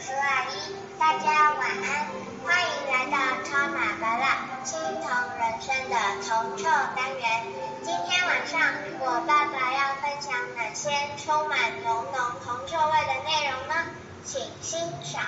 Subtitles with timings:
[0.00, 2.06] 叔阿姨，大家晚安，
[2.42, 5.04] 欢迎来到超马巴拉青铜
[5.38, 5.94] 人生的
[6.26, 6.64] 铜臭
[6.96, 7.44] 单元。
[7.82, 8.58] 今天晚上
[8.98, 13.74] 我爸爸要分享哪些充满浓浓铜臭味的内容呢？
[14.24, 15.22] 请欣赏。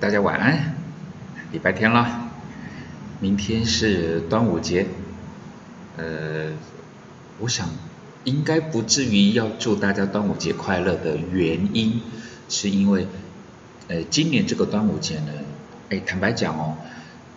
[0.00, 0.74] 大家晚安，
[1.52, 2.30] 礼拜天了，
[3.20, 4.86] 明天是端午节，
[5.98, 6.52] 呃，
[7.40, 7.68] 我想。
[8.26, 12.00] 应该不至于要祝大家端午节快乐的原因，
[12.48, 13.06] 是因为，
[13.86, 15.32] 呃，今年这个端午节呢，
[15.90, 16.74] 哎，坦白讲哦，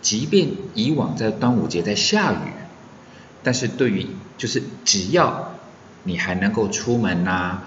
[0.02, 2.50] 即便以往在端午节在下雨，
[3.44, 5.54] 但是对于就是只要
[6.02, 7.60] 你还能够出门呐，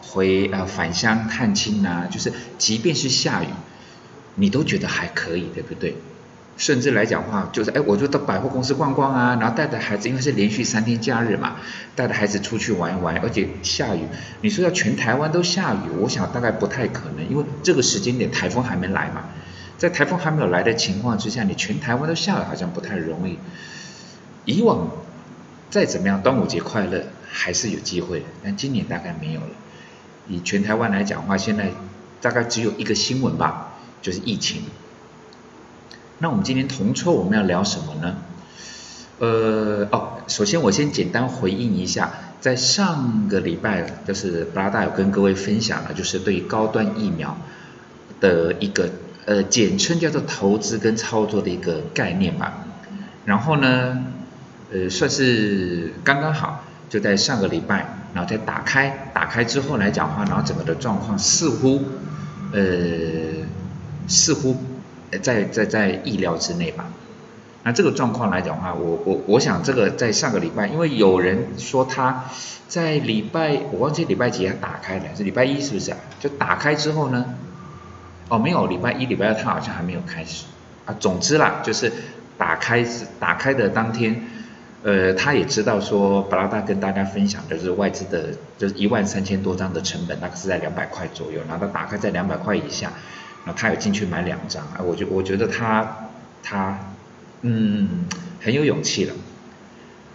[0.00, 3.48] 回呃返乡探亲呐，就是即便是下雨，
[4.36, 5.96] 你都觉得还可以，对不对？
[6.60, 11.56] 甚至来讲话，就是哎，我就到百货公司逛逛啊，然后带着孩子，因为是连续三天假日嘛，
[11.96, 14.00] 带着孩子出去玩一玩，而且下雨，
[14.42, 19.30] 你说要全台湾都下雨，我想大概不太可能，因为这个时间点台风还没来嘛，
[19.78, 23.38] 在台风还没有来的情况之下，你全台湾都下雨好像不太容易。
[24.44, 24.90] 以往
[25.70, 29.46] 再怎么样，端午节快乐还是有机会，但今年大概没有了。
[30.28, 31.70] 以全台湾来讲话，现在
[32.20, 34.62] 大概只有一个新闻吧，就是疫情。
[36.22, 38.14] 那我们今天同桌我们要聊什么呢？
[39.20, 42.10] 呃，哦，首先我先简单回应一下，
[42.42, 47.38] 在上个礼拜就是布拉达有跟各位分享了，就是对于高端疫苗
[48.20, 48.90] 的一个
[49.24, 52.66] 呃简称叫做投资跟操作的一个概念吧。
[53.24, 54.04] 然后呢，
[54.70, 61.80] 呃，算是刚刚好，就在上个礼拜，然后再打开，打开之后来讲话，然后整个的状况似乎，
[62.52, 62.60] 呃，
[64.06, 64.54] 似乎。
[65.18, 66.86] 在在在意料之内吧。
[67.62, 72.24] 那这个状况来讲的话，我我我想这个在上个礼拜，因为有人说他
[72.68, 75.98] 在礼拜，我忘记礼拜几他打开了，是礼拜一是不是啊？
[76.18, 77.34] 就打开之后呢，
[78.30, 80.46] 哦没有，礼拜一礼拜二他好像还没有开始
[80.86, 80.96] 啊。
[80.98, 81.92] 总之啦，就是
[82.38, 82.82] 打开
[83.18, 84.24] 打开的当天，
[84.82, 92.90] 呃，他也知道说，巴拉达跟大家分享的是外资的，就是一万三千多张的成本，大概是在两百块左右，然后他打开在两百块以下。
[93.44, 96.10] 然后他有进去买两张，啊，我觉我觉得他
[96.42, 96.78] 他
[97.40, 98.04] 嗯
[98.40, 99.14] 很有勇气了，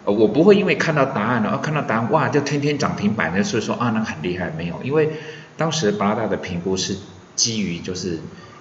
[0.03, 5.09] 呃我不会因为看到答案了看到答案哇就天天涨停板的，所以说啊那很厉害没有，因为
[5.58, 6.96] 当时八大的评估是
[7.36, 8.19] 基于就是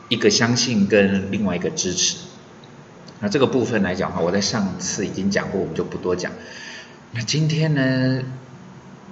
[0.08, 2.16] 一个相信跟另外一个支持，
[3.20, 6.32] 那这个部分来讲的话，我在上次已经讲过，我们就不多讲。
[7.12, 8.22] 那今天呢，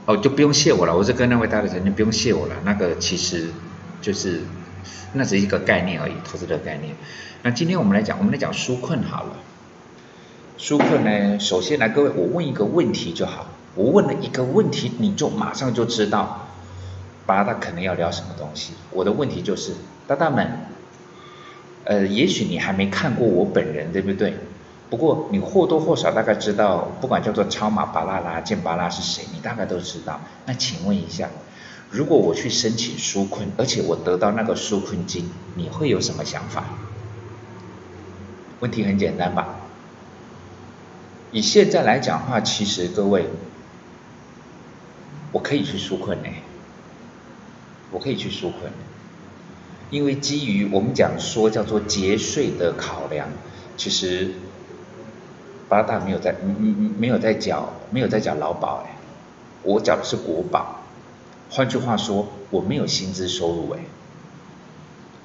[0.07, 3.51] 哦就不用谢我了，我是跟那位大的人，你不用谢我了，那个其实
[4.01, 4.41] 就是。
[5.13, 6.95] 那只是一个概念而已，投资的概念。
[7.43, 9.37] 那今天我们来讲，我们来讲纾困好了。
[10.59, 13.47] 纾困呢，首先来各位，我问一个问题就好。
[13.75, 16.47] 我问了一个问题，你就马上就知道，
[17.27, 18.75] 八大可能要聊什么东西。
[18.91, 19.73] 我的问题就是，
[20.07, 20.47] 大大们，
[21.85, 24.35] 呃，也许你还没看过我本人，对不对？
[24.91, 30.21] 不过你或多或少大概知道，不管叫做超马巴拉拉、健巴拉是谁，你大概都知道。
[30.47, 31.29] 那请问一下。
[31.93, 36.65] 如果我去申请纾困，而且我得到那个纾困金，你会有什么想法？
[38.61, 39.57] 问题很简单吧？
[41.33, 43.27] 以现在来讲话，其实各位，
[45.33, 46.29] 我可以去纾困呢，
[47.91, 48.73] 我可以去纾困，
[49.91, 53.29] 因为基于我们讲说叫做节税的考量，
[53.77, 54.31] 其实
[55.69, 56.35] 八大没有在，
[56.99, 58.97] 没有在缴，没有在缴劳保哎，
[59.63, 60.82] 我缴的是国保。
[61.55, 63.81] 换句话说，我没有薪资收入哎，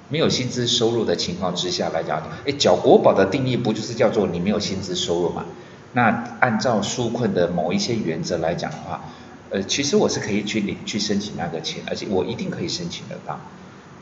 [0.10, 5.46] 没有薪资收入的情况之下来讲，哎，缴国保的定义不就是叫做你没有薪资收入嘛？
[5.94, 9.06] 那按照纾困的某一些原则来讲的话，
[9.52, 13.40] 呃，其实我是可以去领去申请那个钱，而且我一定可以申请得到。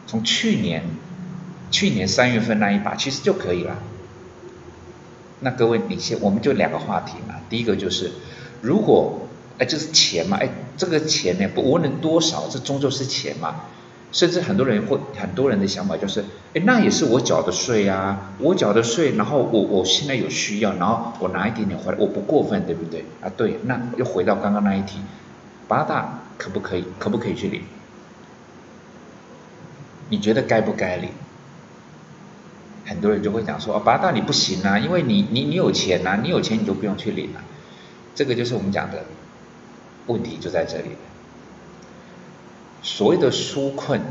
[0.07, 0.81] 从去年
[1.69, 3.77] 去年三月份那一把其实就可以了。
[5.41, 8.13] 那各位，你先我们就两个话题嘛，第一个就是
[8.63, 9.24] 如果。
[9.57, 13.55] 哎，就是钱嘛，哎，这个钱呢，不无论多少，这终究是钱嘛。
[14.11, 16.23] 甚至很多人会，很多人的想法就是，
[16.53, 23.03] 哎，那也是我缴的税啊，我缴的税，然后我我现在有需要，然后我拿一点点回来，我不过分，对不对？
[23.21, 24.99] 啊，对，那又回到刚刚那一题，
[25.67, 27.63] 八大可不可以，可不可以去领？
[30.07, 31.09] 你觉得该不该领？
[32.85, 37.41] 很多人就会讲说，八大你不行啊，因为你你你有钱呐，你有钱你就不用去领了。
[38.13, 39.03] 这个就是我们讲的。
[40.07, 40.91] 问题就在这里。
[42.81, 44.01] 所谓的纾困，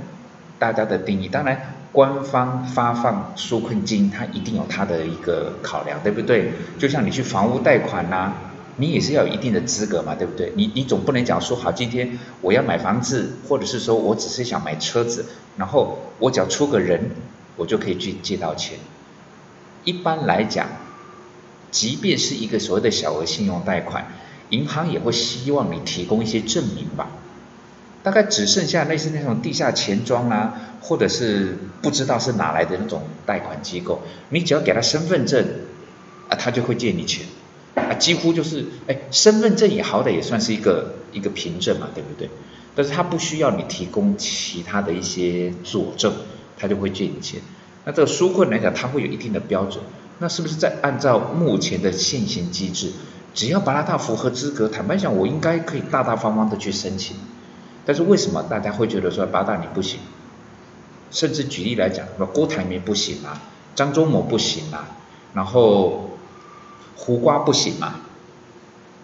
[0.59, 6.53] 大家的定义，当然官方发放纾困金，它一定有它的一个考量，对不对？
[6.79, 8.33] 就像你去房屋贷款呐，
[8.77, 10.53] 你也是要有一定的资格嘛，对不对？
[10.57, 15.27] 你你总不能讲说好，今天我要买房子，或者是说我只是想买车子，
[15.57, 17.11] 然后我只要出个人，
[17.57, 18.79] 我就可以去借到钱。
[19.85, 20.67] 一般来讲，
[21.71, 24.07] 即便是一个所谓的小额信用贷款，
[24.55, 27.09] 银行也会希望你提供一些证明吧。
[28.05, 35.45] 大概只剩下类似那种地下钱庄啦，或者是不知道是哪来的那种贷款机构，你只要给他身份证，
[36.29, 37.27] 啊，他就会借你钱。
[37.75, 42.31] 啊，几乎就是，哎，身份证也好歹也算是一个一个凭证嘛，对不对？
[42.77, 46.13] 但是他不需要你提供其他的一些佐证，
[46.59, 47.41] 他就会借你钱。
[47.85, 49.83] 那这个纾困来讲，它会有一定的标准。
[50.19, 52.93] 那是不是在按照目前的现行机制，
[53.35, 57.17] 只要巴拉大符合资格，坦白讲，我应该可以大大方方的去申请。
[57.85, 59.99] 但是为什么大家会觉得说八大你不行？
[61.11, 63.43] 甚至举例来讲，什么郭台铭不行啊，
[63.75, 64.89] 张忠谋不行啊，
[65.35, 66.11] 然后。
[66.97, 68.01] 胡瓜不行啊？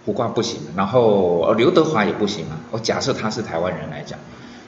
[0.07, 2.57] 胡瓜不行，然后刘德华也不行啊。
[2.71, 4.19] 我假设他是台湾人来讲，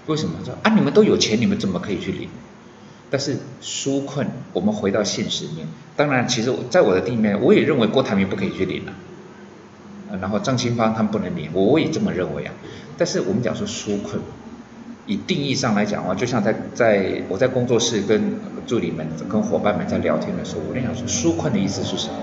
[0.06, 0.74] 为什么说啊？
[0.74, 2.28] 你们都有钱，你们怎么可以去领？
[3.10, 5.66] 但是纾困，我们回到现实面，
[5.96, 8.92] 当然，其实在我的地面，我也认为郭台铭不可以去领啊。
[10.20, 12.52] 然后张清芳他们不能领，我也这么认为啊。
[12.98, 14.20] 但是我们讲说纾困，
[15.06, 18.36] 以定义上来讲的话，就像在在我在工作室跟
[18.66, 22.14] 助理们、跟伙伴们在聊天的时候，我在想说纾困的意思是什么？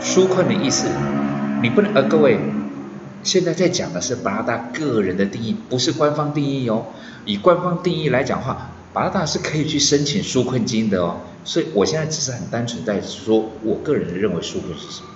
[0.00, 0.88] 纾困的意思，
[1.62, 2.38] 你不能呃，各位，
[3.22, 6.84] 现在在讲的是巴拉大个人的定义，不是官方定义哦。
[7.24, 11.16] 以官方定义来讲话，巴拉大是可以去申请纾困金的哦。
[11.44, 15.08] 所以我现在只是很单纯在说，我个人认为纾困是什么。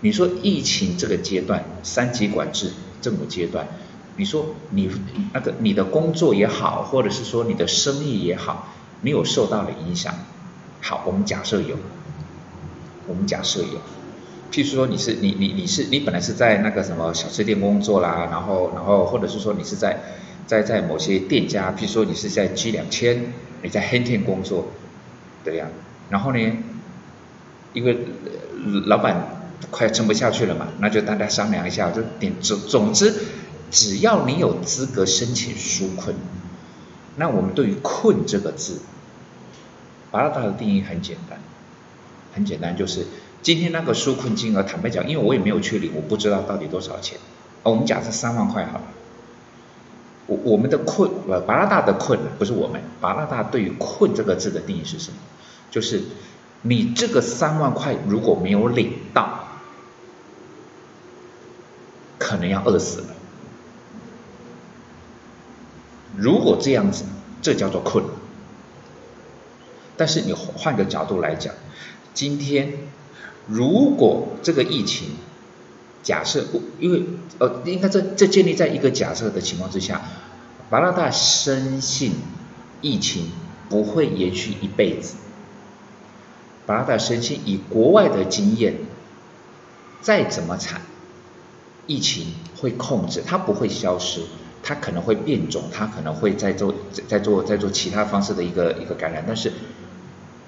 [0.00, 3.66] 你说疫情这个阶段，三级管制这个阶段，
[4.16, 4.90] 你说你
[5.32, 8.68] 那个你的工作也好，或者是说你的生意也好，
[9.00, 10.14] 你有受到了影响？
[10.80, 11.76] 好，我们假设有。
[13.08, 13.78] 我们假设有，
[14.50, 20.00] 譬如说你是你你你是你本来是在那个什么小吃店工作啦，然后然后或者是说你是在
[20.48, 23.32] 在在某些店家，譬如说你是在 G 两千，
[23.62, 24.72] 你在黑店工作，
[25.44, 25.68] 对呀，
[26.10, 26.38] 然后呢，
[27.74, 27.96] 因为
[28.86, 29.35] 老板
[29.70, 33.14] 快撑不下去了嘛，那就大家商量一下，就点总总之，
[33.70, 36.14] 只要你有资格申请纾困，
[37.16, 38.80] 那我们对于困这个字，
[40.10, 41.38] 巴拉达的定义很简单。
[42.34, 43.06] 很简单，就是
[43.40, 47.18] 今天那个纾困金额，坦白讲，因为我也没有去领，我不知道到底多少钱。
[47.62, 48.84] 我们假设三万块好了。
[50.26, 55.16] 我我们的困，呃，巴拉大的困，不是我们，巴拉大对于困这个字的定义是什么？
[55.70, 56.02] 就是
[56.60, 59.45] 你这个三万块如果没有领到，
[62.26, 63.06] 可能要饿死了。
[66.16, 67.04] 如果这样子，
[67.40, 68.04] 这叫做困。
[69.96, 71.54] 但是你换个角度来讲。
[72.14, 72.72] 今天，
[73.46, 75.10] 如果这个疫情
[76.02, 76.46] 假设，
[76.80, 77.04] 因为
[77.38, 80.02] 呃，应该这这建立在一个假设的情况之下，
[80.68, 82.14] 巴拉大深信
[82.80, 83.30] 疫情
[83.68, 85.14] 不会延续一辈子。
[86.66, 88.74] 巴拉大深信以国外的经验，
[90.00, 90.80] 再怎么惨，
[91.86, 94.22] 疫情会控制，它不会消失，
[94.62, 96.74] 它可能会变种，它可能会在做
[97.08, 99.52] 在做在做其他方式的一个一个感染，但是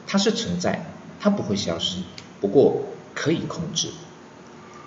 [0.06, 0.92] 它是存在。
[1.20, 1.96] 它不会消失，
[2.40, 2.80] 不过
[3.12, 3.88] 可以控制。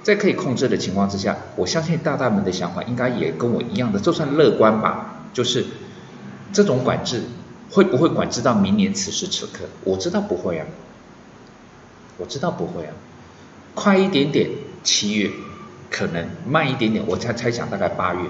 [0.02, 5.26] 在可以控制的情况之下，我相信大大们的想法应该也跟我一样的，就算乐观吧。
[5.34, 5.66] 就是
[6.54, 7.24] 这种管制
[7.70, 9.66] 会不会管制到明年此时此刻？
[9.84, 10.66] 我知道不会啊，
[12.18, 12.94] 我知道不会啊。
[13.76, 14.50] 快一点点
[14.86, 15.32] 七月，
[15.92, 18.22] 可能慢一点点，我猜猜想大概八月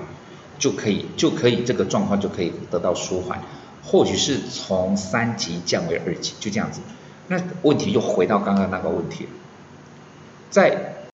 [0.60, 3.40] 就可以就可以这个状况就可以得到舒缓，
[3.84, 6.82] 或许是从三级降为二级，就这样子。
[7.28, 9.28] 那问题又回到刚刚那个问题，
[10.50, 11.06] 在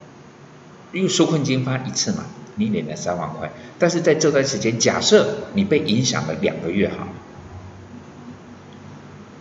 [0.94, 2.26] 因为纾困金发一次嘛，
[2.56, 7.10] 你领了三万块，但是在这段时间，假设你被影响了两个月哈，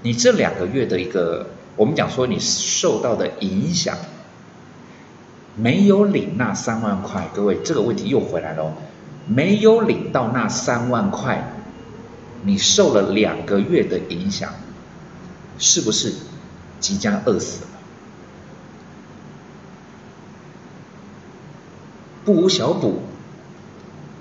[0.03, 1.47] 你这两个月的一个，
[1.77, 3.97] 我们讲说你受到的影响，
[5.57, 8.73] 没有领那三万块，各位这个问题又回来了，
[9.27, 11.53] 没有领到那三万块，
[12.45, 14.53] 你受了两个月的影响，
[15.59, 16.13] 是不是？
[16.79, 17.71] 即将饿死了，
[22.23, 23.01] 不无小补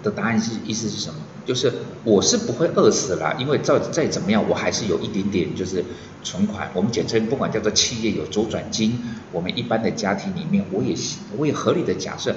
[0.05, 1.15] 的答案是意思是什么？
[1.45, 1.73] 就是
[2.05, 5.83] 我是不会饿死了，因为再再怎么样，我还是有一点点就是
[6.23, 6.69] 存款。
[6.73, 8.99] 我们简称不管叫做企业有周转金，
[9.31, 10.95] 我们一般的家庭里面，我也
[11.37, 12.35] 我也合理的假设，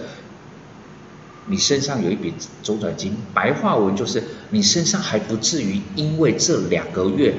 [1.47, 3.17] 你身上有一笔周转金。
[3.33, 7.35] 白话文就是你身上还不至于因为这两个月。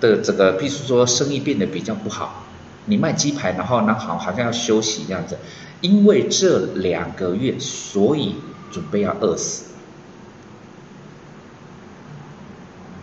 [0.00, 2.44] 的这个，譬如说生意变得比较不好，
[2.84, 5.36] 你卖鸡排，然后呢好好像要休息这样子，
[5.80, 8.36] 因为这两个月，所以
[8.70, 9.64] 准备要饿死。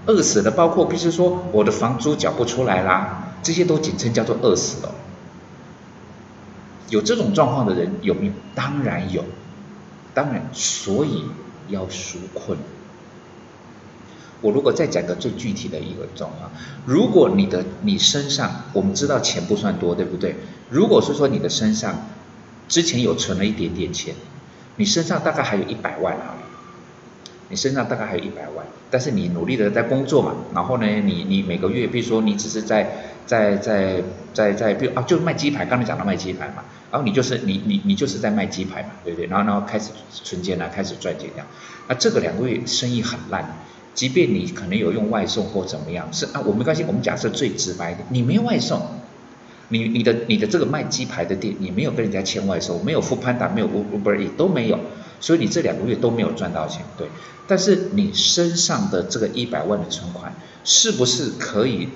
[0.08, 4.94] 饿死的包括，比如说我的房租缴不出来啦，这些都简称叫做饿死了。
[6.90, 8.32] 有这种状况的人有没有？
[8.54, 9.26] 当然有，
[10.14, 11.24] 当然，所以
[11.70, 12.60] 要纾困。
[14.42, 16.52] 我如果再讲个最具体的一个状况，
[16.86, 20.36] 如果你的你身上，我们知道钱不算多，对不对？
[20.70, 21.96] 如果是说你的身上
[22.68, 24.14] 之前有存了一点点钱，
[24.78, 26.36] 你身上大概还有一百万啊。
[27.48, 32.90] 你身上大概还有一百万，但是你努力的在工作嘛，然后呢，你你每个月，比如说你只是在
[33.28, 34.02] 在在
[34.34, 39.28] 在在，比如啊，就卖鸡排，刚才讲到卖鸡排嘛，然后你就是你你你就是在卖鸡排嘛，对不对？
[39.28, 41.46] 然后然后开始存钱了，开始赚钱这样，
[41.88, 43.60] 那这个两个月生意很烂，
[43.94, 48.82] 即便你可能有用外送或怎么样，是啊，我没关系，我们假设最直白的，你没有外送，
[49.70, 54.80] 你你的你的这个卖鸡排的店，你没有跟人家签外收，没有付潘达，没有 Uber E 都没有。
[55.20, 57.08] 所以你这两个月都没有赚到钱，对。
[57.48, 61.90] 但是你身上的这个一百万的存款，是不是可以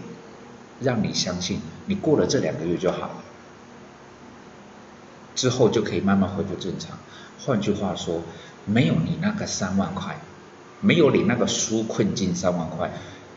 [0.80, 3.12] 让你相信，你过了这两个月就好了，
[5.36, 6.98] 之后就可以慢慢恢复正常？
[7.46, 8.22] 换句话说，
[8.66, 10.20] 没有你那个三万块，
[10.82, 12.92] 没有你那个纾困金三万块，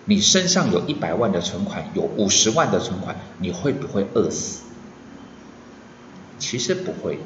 [0.05, 4.63] 你身上有一百万的存款，有五十万的存款，你会不会饿死？
[6.39, 7.19] 其实不会。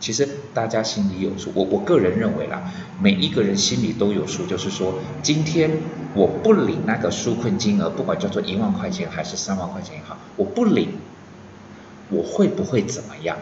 [0.00, 2.70] 其实大家心里有数，我我个人认为啦，
[3.00, 5.70] 每一个人心里都有数，就是说，今天
[6.14, 10.88] 我不领那个纾困金额，不管叫做一万块钱还是三万块钱也好，我不领，
[12.10, 13.38] 我会不会怎么样？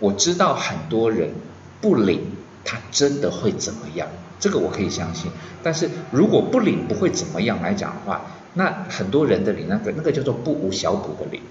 [0.00, 1.34] 我知道很多人
[1.80, 2.22] 不领，
[2.64, 4.08] 他真的会怎么样？
[4.38, 5.30] 这个我可以相信。
[5.62, 8.22] 但是如果不领不会怎么样来讲的话，
[8.54, 11.42] 那很多人的领那个那个叫做不无小补的领，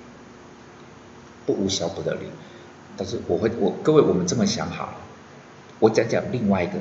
[1.45, 2.29] 不无小补的领。
[2.97, 4.93] 但是我会，我各位，我们这么想好，
[5.79, 6.79] 我讲讲另外一个，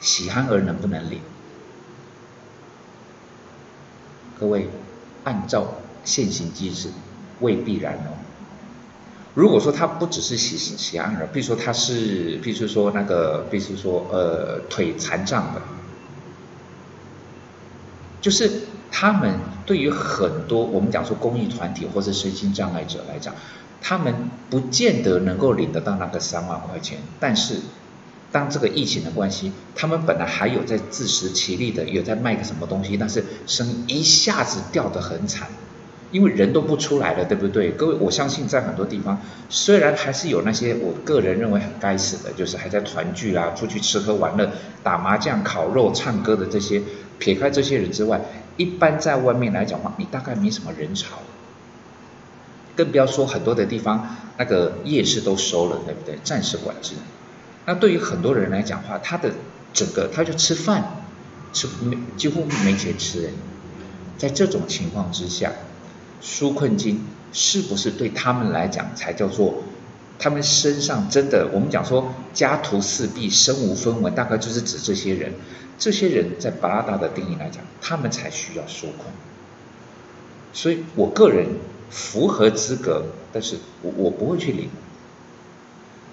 [0.00, 1.20] 喜憨儿能不能领？
[4.38, 4.68] 各位，
[5.24, 6.88] 按照现行机制，
[7.40, 8.16] 未必然哦。
[9.34, 15.62] 如果说他不只是喜喜憨儿，比如说他是，比如说那个，比如说呃腿残障的，
[18.20, 18.50] 就是
[18.90, 23.34] 他们对于很多我们讲说公益团体或者身心障碍者来讲。
[23.82, 24.14] 他们
[24.50, 27.56] 不见得能够领得到那个三万块钱，但是
[28.30, 35.48] 当这个疫情的关系，他们本来还有在自食其力的，有在卖个什么东西，但是生意一下子掉得很惨，
[36.10, 37.70] 因为人都不出来了，对不对？
[37.70, 44.50] 各位，我相信在很多地方，虽然还是有那些我个人认为很该死的，就是还在团聚啦、出去吃喝玩乐、
[44.82, 46.82] 打麻将、烤肉、唱歌的这些，
[47.18, 48.20] 撇开这些人之外，
[48.56, 51.18] 一般在外面来讲话，你大概没什么人潮。
[52.76, 56.18] 更不要说很多的地方，那个夜市都收了，对不对？
[56.24, 56.94] 暂时管制。
[57.66, 59.30] 那对于很多人来讲话，他的
[59.72, 61.02] 整个他就吃饭，
[61.52, 63.30] 吃没几乎没钱吃。
[64.16, 65.52] 在这种情况之下，
[66.22, 69.62] 纾困金是不是对他们来讲才叫做
[70.18, 71.48] 他们身上真的？
[71.52, 75.32] 我们讲说家徒四壁、身无分文，大概就是指这些人。
[75.78, 79.12] 这些人在巴拉达的定义来讲，他们才需要纾困。
[80.52, 81.46] 所以我个人。
[81.92, 84.68] 符合资格，但是我我不会去领。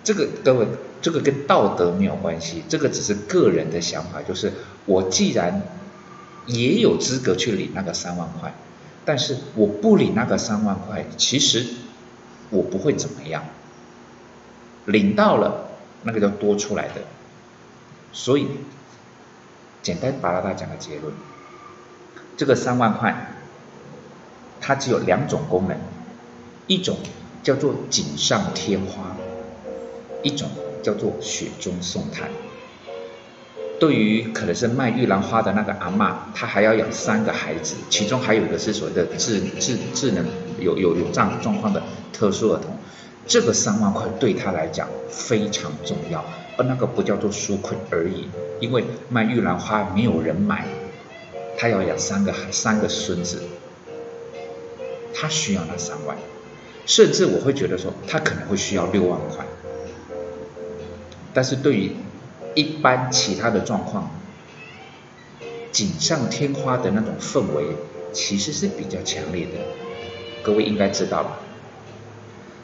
[0.04, 0.66] 这个各位，
[1.04, 4.24] 这个跟道德没有关系，这个只是个人的想法。
[4.24, 4.52] 就是
[4.88, 5.62] 我既然
[6.48, 8.56] 也有资格去领那个三万块，
[9.08, 11.66] 但是我不领那个三万块，其实
[12.50, 13.46] 我不会怎么样。
[14.84, 15.70] 领到了，
[16.04, 16.96] 那个叫多出来的。
[18.12, 18.48] 所以，
[19.82, 21.14] 简单把大家讲个结论，
[22.36, 23.34] 这个三万块。
[24.60, 25.78] 它只有两种功能，
[26.66, 26.98] 一种
[27.44, 29.16] 叫做锦上添花，
[30.22, 30.50] 一种
[30.84, 32.30] 叫做雪中送炭。
[33.80, 40.26] 对于可能是卖玉兰花的那个阿妈，她还要养三个孩子，其中还有一个是所谓的智智智能
[40.60, 41.82] 有有有障状况的
[42.12, 42.76] 特殊儿童，
[43.28, 46.26] 这个三万块对她来讲非常重要，
[46.58, 48.28] 而那个不叫做纾困而已，
[48.60, 50.66] 因为卖玉兰花没有人买，
[51.58, 53.42] 他要养三个三个孙子。
[55.20, 56.16] 他需要那三万，
[56.86, 59.44] 甚至我会觉得说，他可能会需要六万块。
[61.34, 61.92] 但是对于
[62.58, 64.10] 一般其他的状况，
[65.72, 67.66] 锦上添花的那种氛围，
[68.12, 69.52] 其实是比较强烈的。
[70.42, 71.38] 各位应该知道吧？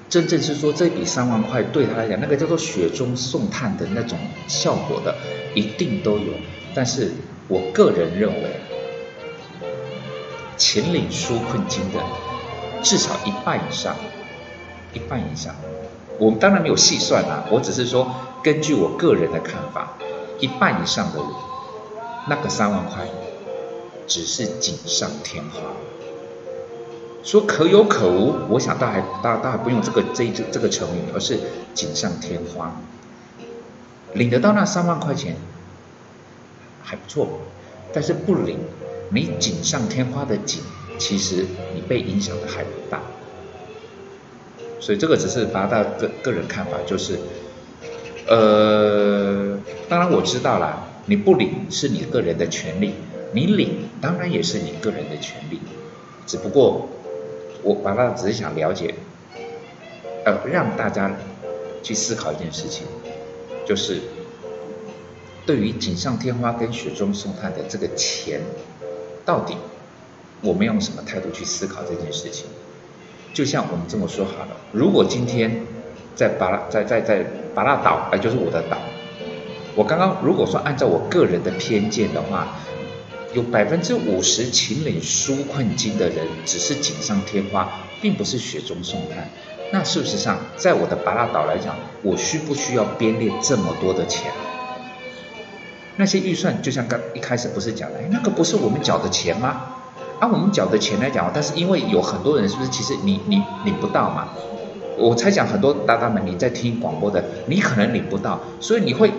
[0.09, 5.15] 真正是说这笔三万块对他来讲，那个叫做雪中送炭的那种效果的，
[5.53, 6.33] 一定都有。
[6.73, 7.11] 但是
[7.47, 8.59] 我个人认为。
[10.55, 11.99] 秦岭纾困金的
[12.81, 13.95] 至少一半以上，
[14.93, 15.53] 一半以上。
[16.19, 19.97] 我们当然没有细算啊，我只是说根据我个人的看法，
[20.39, 21.27] 一半以上的人，
[22.29, 23.07] 那个三万块
[24.07, 25.61] 只是锦上添花。
[27.23, 31.39] 说可有可无，我想大还大大还不用这个这这这个成语，而是
[31.73, 32.75] 锦上添花。
[34.13, 35.35] 领得到那三万块钱
[36.83, 37.27] 还不错，
[37.93, 38.59] 但是不领，
[39.09, 40.61] 你锦上添花的锦，
[40.99, 42.99] 其实你被影响的还不大。
[44.83, 47.17] 所以这个只是达到个个人看法，就是，
[48.27, 52.93] 呃，当然我知道啦，你不领是你个人的权利，
[53.31, 55.61] 你领当然也是你个人的权利，
[56.27, 56.89] 只不过
[57.61, 58.93] 我把它只是想了解，
[60.25, 61.15] 呃，让大家
[61.81, 62.85] 去思考一件事情，
[63.65, 64.01] 就是
[65.45, 68.41] 对于锦上添花跟雪中送炭的这个钱，
[69.23, 69.55] 到底
[70.41, 72.47] 我们用什么态度去思考这件事情？
[73.33, 75.65] 就像我们这么说好了，如果今天
[76.15, 77.25] 在巴拉在在在
[77.55, 78.77] 巴拉岛，哎，就是我的岛。
[79.75, 82.55] 我刚刚如果说按照我个人的偏见的话，
[83.33, 87.67] 有百分之五十秦岭纾困金的人只是锦上添花，
[87.99, 89.27] 并不是雪中送炭。
[89.71, 94.31] 那事实上，在我的巴拉岛来讲，我需不需要编列这么多的钱？
[95.95, 99.75] 那些预算就像刚一开始不是讲的，那个不是我们缴的钱吗？
[100.23, 104.29] 按我们缴的钱来讲，但是因为有很多人是不是其实你你领不到嘛？
[104.97, 109.11] 我猜想很多大大们你在听广播的，你可能领不到，所以你会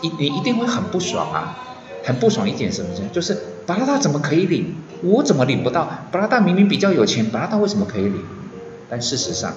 [0.00, 1.58] 一你一定会很不爽啊，
[2.04, 3.02] 很不爽一点什么事？
[3.12, 5.88] 就是巴拉达怎么可以领，我怎么领不到？
[6.12, 8.22] 巴拉达明明比较有钱，巴拉达为什么可以领？
[8.88, 9.52] 但事实上，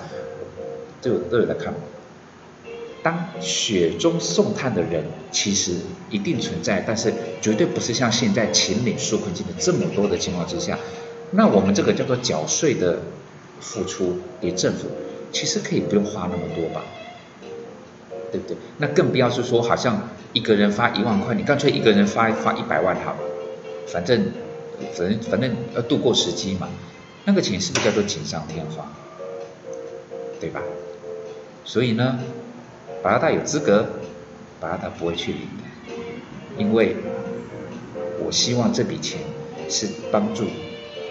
[1.00, 1.75] 都有都有在看。
[3.03, 5.74] 当雪中送炭的人其实
[6.12, 10.77] 一定存在，但是绝对不是像现在秦岭纾困金的这么多的情况之下，
[11.31, 13.00] 那我们这个叫做缴税的
[13.60, 14.88] 付出给政府，
[15.31, 16.84] 其实可以不用花那么多吧，
[18.31, 18.55] 对不对？
[18.77, 23.20] 那更不要是说好像一个人发一万块，你干脆一个人发发一百万好了，
[23.87, 24.31] 反正
[24.94, 26.70] 反正反正要度过时机嘛，
[27.25, 28.94] 那个钱是不是叫做锦上添花，
[30.40, 30.61] 对吧？
[31.66, 32.20] 所以呢？
[33.03, 33.87] 巴拉达有资格，
[34.59, 35.64] 巴拉达不会去领的，
[36.55, 36.96] 因为
[38.20, 39.20] 我希望这笔钱
[39.70, 40.46] 是帮助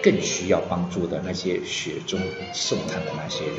[0.01, 2.17] 更需要帮助的那些雪中
[2.53, 3.55] 送炭的那些人，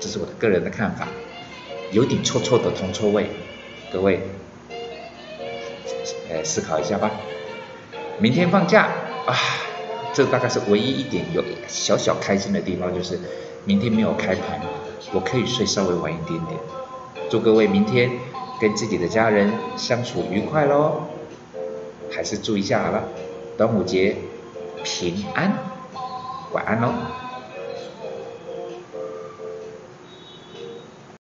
[0.00, 1.06] 这是我的个人的看法，
[1.92, 3.30] 有点臭臭的铜臭味，
[3.92, 4.22] 各位，
[6.28, 7.12] 呃，思考一下吧。
[8.18, 8.88] 明天放假
[9.26, 9.36] 啊，
[10.12, 13.20] 这大概是唯一一点有小小开心的地方，就是
[13.64, 14.60] 明天没有开盘，
[15.12, 16.58] 我可以睡稍微晚一点点。
[17.28, 18.10] 祝各位明天
[18.60, 21.02] 跟自己的家人相处愉快喽！
[22.10, 23.04] 还是注意一下好了，
[23.58, 24.16] 端午节
[24.84, 25.52] 平安，
[26.52, 27.25] 晚安喽。